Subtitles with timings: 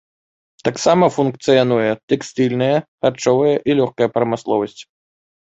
[0.67, 2.71] Таксама функцыянуе тэкстыльная,
[3.05, 4.81] харчовая і лёгкая прамысловасць.